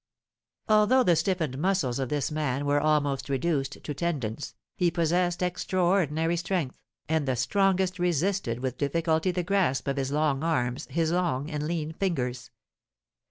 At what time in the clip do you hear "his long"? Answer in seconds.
9.97-10.43, 10.89-11.51